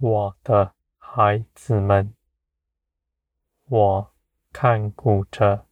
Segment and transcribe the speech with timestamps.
[0.00, 2.14] 我的孩子们，
[3.64, 4.14] 我
[4.52, 5.66] 看顾着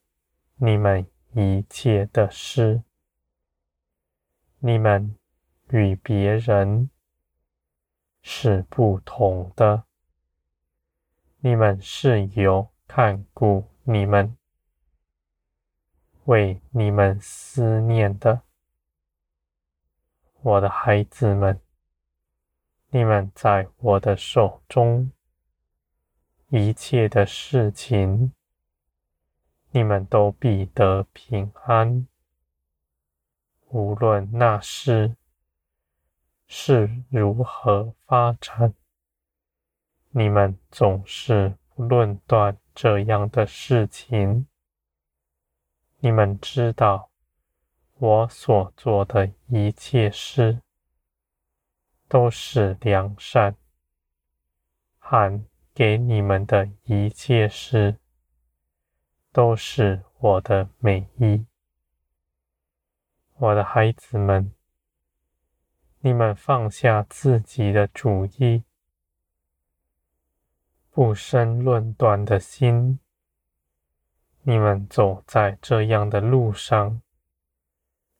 [0.57, 2.83] 你们一切的事。
[4.59, 5.17] 你们
[5.69, 6.91] 与别人
[8.21, 9.85] 是不同的，
[11.39, 14.37] 你们是有看顾你们，
[16.25, 18.43] 为你们思念的，
[20.41, 21.61] 我的孩子们。
[22.97, 25.13] 你们在我的手中，
[26.49, 28.33] 一切的事情，
[29.71, 32.09] 你们都必得平安。
[33.69, 35.15] 无论那事
[36.47, 38.73] 是如何发展，
[40.09, 44.47] 你们总是不论断这样的事情。
[45.99, 47.11] 你们知道
[47.99, 50.63] 我所做的一切事。
[52.09, 53.57] 都是良善，
[54.99, 57.99] 和给你们的一切事，
[59.33, 61.47] 都是我的美意。
[63.39, 64.53] 我的孩子们，
[65.99, 68.63] 你们放下自己的主意，
[70.91, 73.01] 不生论断的心。
[74.43, 77.03] 你们走在这样的路上，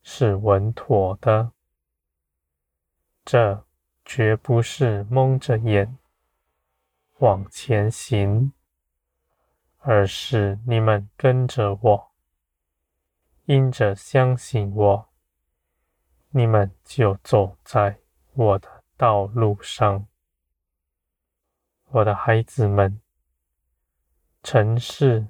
[0.03, 1.53] 是稳妥的。
[3.25, 3.66] 这。
[4.09, 5.99] 绝不是蒙着眼
[7.19, 8.53] 往前行，
[9.79, 12.13] 而是你们跟着我，
[13.47, 15.09] 因着相信我，
[16.31, 17.99] 你们就走在
[18.35, 20.07] 我的道路上。
[21.87, 23.01] 我的孩子们，
[24.45, 25.27] 成事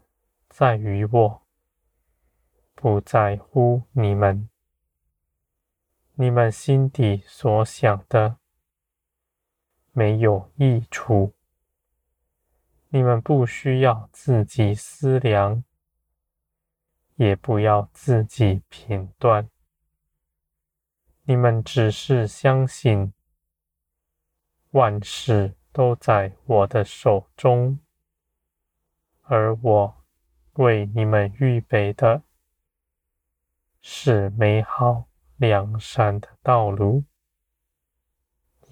[0.50, 1.42] 在于我，
[2.74, 4.50] 不在乎你们，
[6.16, 8.36] 你们心底所想的。
[9.98, 11.32] 没有益处，
[12.90, 15.64] 你们不需要自己思量，
[17.14, 19.48] 也不要自己评断。
[21.22, 23.14] 你们只是相信，
[24.72, 27.80] 万事都在我的手中，
[29.22, 30.04] 而我
[30.56, 32.22] 为你们预备的
[33.80, 35.06] 是美好
[35.38, 37.02] 良善的道路。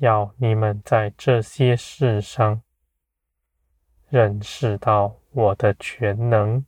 [0.04, 2.60] 要你们在这些事上
[4.10, 6.66] 认识到我的全能，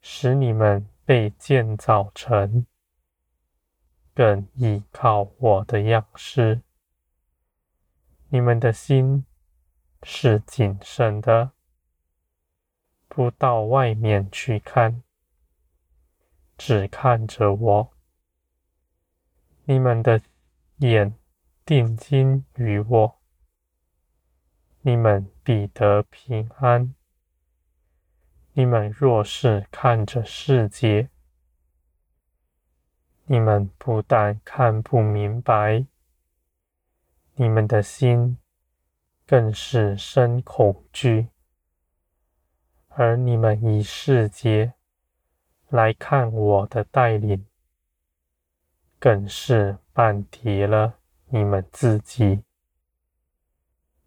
[0.00, 2.66] 使你们被建造成
[4.14, 6.62] 更依靠我的样式。
[8.30, 9.26] 你们的心
[10.02, 11.50] 是谨慎的，
[13.06, 15.02] 不到外面去看，
[16.56, 17.92] 只看着我。
[19.64, 20.22] 你们的
[20.78, 21.21] 眼。
[21.64, 23.20] 定睛于我，
[24.80, 26.92] 你们必得平安。
[28.54, 31.08] 你们若是看着世界，
[33.26, 35.86] 你们不但看不明白，
[37.34, 38.38] 你们的心
[39.24, 41.28] 更是生恐惧；
[42.88, 44.74] 而你们以世界
[45.68, 47.46] 来看我的带领，
[48.98, 50.98] 更是半跌了。
[51.34, 52.44] 你们自己，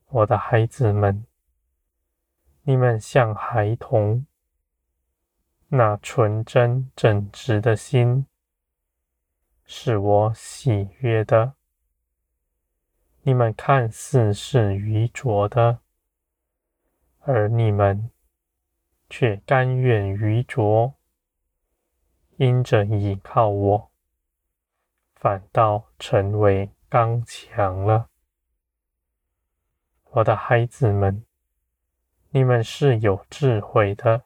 [0.09, 1.25] 我的孩子们，
[2.61, 4.27] 你们像孩童，
[5.69, 8.27] 那纯真正直的心，
[9.63, 11.55] 是我喜悦的。
[13.23, 15.79] 你们看似是愚拙的，
[17.21, 18.11] 而你们
[19.09, 20.93] 却甘愿愚拙，
[22.37, 23.91] 因着倚靠我，
[25.15, 26.69] 反倒成为。
[26.87, 28.09] 刚强了，
[30.11, 31.25] 我的孩子们，
[32.29, 34.23] 你们是有智慧的，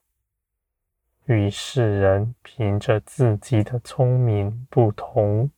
[1.26, 5.50] 与世人凭着自己的聪明不同。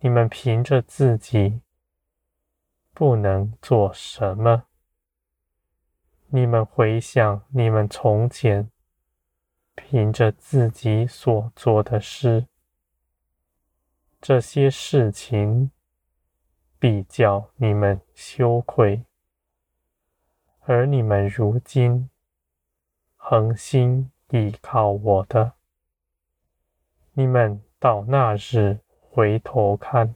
[0.00, 1.60] 你们凭着自己
[2.92, 4.64] 不能做什么，
[6.26, 8.70] 你们回想你们从前
[9.74, 12.48] 凭着自己所做的事。
[14.26, 15.70] 这些事情
[16.78, 19.04] 必叫你们羞愧，
[20.60, 22.08] 而你们如今
[23.16, 25.52] 恒心依靠我的，
[27.12, 30.14] 你们到那日回头看，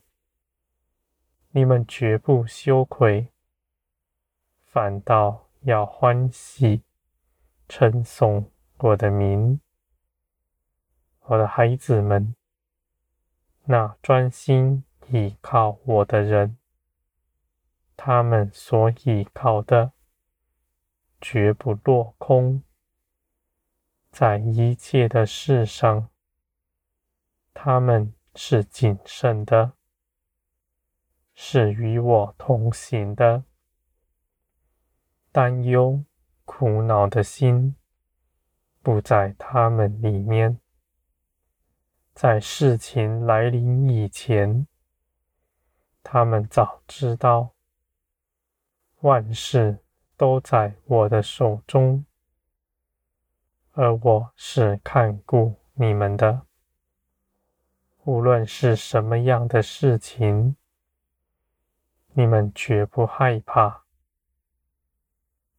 [1.51, 3.29] 你们绝不羞愧，
[4.65, 6.83] 反倒要欢喜
[7.69, 9.61] 称颂我的名，
[11.25, 12.38] 我的孩子们。
[13.71, 16.57] 那专心倚靠我的人，
[17.99, 19.93] 他们所倚靠的
[21.21, 22.63] 绝不落空，
[24.11, 26.09] 在一切的事上，
[27.53, 29.75] 他们是谨慎的，
[31.35, 33.45] 是与我同行的。
[35.31, 36.03] 担忧、
[36.47, 37.77] 苦恼的心
[38.81, 40.59] 不在他们里面，
[42.21, 44.67] 在事情来临以前，
[46.03, 47.51] 他们早知道。
[49.03, 49.79] 万事
[50.17, 52.05] 都在我的手中，
[53.71, 56.43] 而我是看顾你们的。
[58.03, 60.57] 无论是什么样的事情，
[62.15, 63.85] 你们绝不害怕，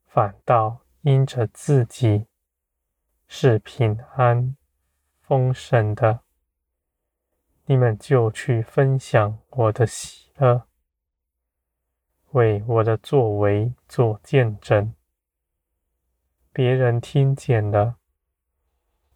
[0.08, 2.28] 反倒因着自己
[3.30, 4.58] 是平安
[5.22, 6.20] 丰盛的，
[7.70, 10.66] 你们就去分享我的喜乐。
[12.32, 14.96] 为我的作为做见证，
[16.52, 17.98] 别人听见了，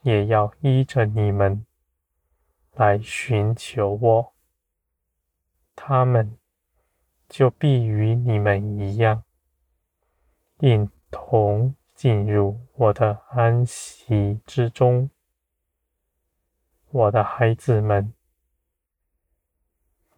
[0.04, 1.66] 也要依着你们
[2.74, 4.34] 来寻求我，
[5.76, 6.38] 他们
[7.28, 9.24] 就必与你们一样，
[10.60, 15.10] 一同进入我的安息之中。
[16.92, 18.14] 我的孩子们，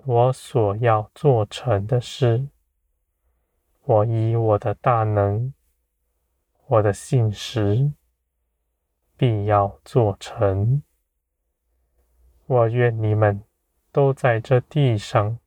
[0.08, 2.48] 我所要做成的事。
[3.82, 5.52] 我以我的大能，
[6.68, 7.92] 我的信实，
[9.18, 10.84] 必要做成。
[12.46, 13.44] 我愿你们
[13.92, 15.40] 都在这地上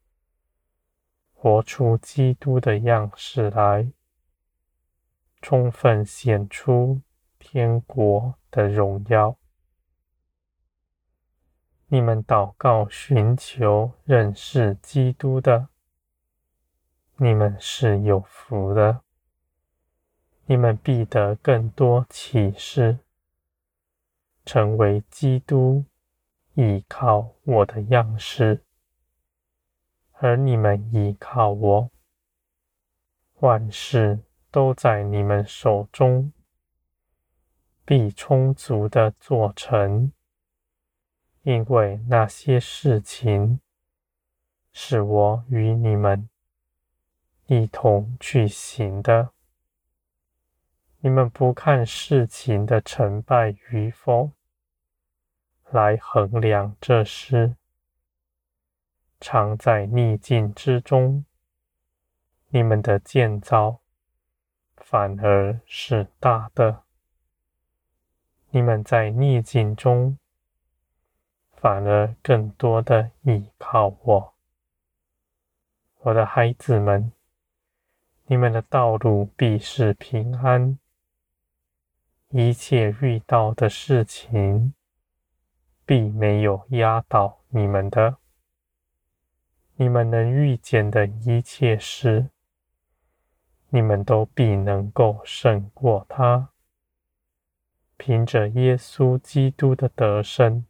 [1.33, 3.93] 活出基督的样式来，
[5.41, 7.01] 充分显出
[7.39, 9.37] 天国的荣耀。
[11.91, 15.69] 你们祷告寻求认识基督的。
[17.17, 19.01] 你们是有福的，
[20.45, 22.99] 你们必得更多启示，
[24.45, 25.87] 成为基督
[26.53, 28.63] 倚靠我的样式，
[30.13, 31.91] 而你们倚靠我，
[33.41, 34.21] 万事
[34.51, 36.35] 都在你们手中，
[37.87, 40.13] 必充足的做成，
[41.43, 43.61] 因为那些事情
[44.73, 46.29] 是我与你们。
[47.51, 49.31] 一同去行的，
[51.01, 54.33] 你们不看事情的成败与否
[55.71, 57.57] 来衡量这事，
[59.19, 61.25] 常在逆境之中，
[62.49, 63.81] 你们的建造
[64.77, 66.83] 反而是大的。
[68.51, 70.19] 你们在逆境中，
[71.61, 74.35] 反而更多的倚靠我，
[76.03, 77.11] 我的孩子们。
[78.27, 80.79] 你们的道路必是平安，
[82.29, 84.75] 一切遇到的事情
[85.85, 88.19] 必没有压倒你们的。
[89.75, 92.29] 你们能遇见的一切事，
[93.71, 96.51] 你们都必能够胜过它。
[97.97, 100.65] 凭着耶稣基督的得胜，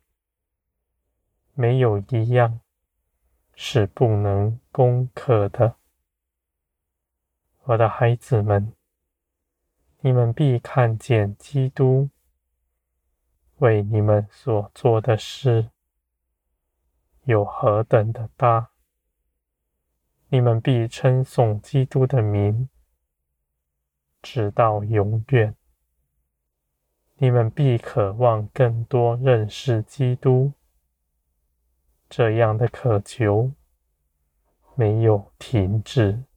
[1.61, 2.61] 没有一样
[3.53, 5.75] 是不能攻克的。
[7.65, 8.73] 我的孩子们，
[9.99, 12.11] 你们必看见基督
[13.57, 15.71] 为你们所做的事
[17.25, 18.71] 有何等的大，
[20.29, 22.69] 你们必称颂基督的名，
[24.23, 25.57] 直到永远。
[27.17, 30.53] 你们必渴望更多认识基督，
[32.09, 33.53] 这样的渴求
[34.75, 36.28] 没有停止。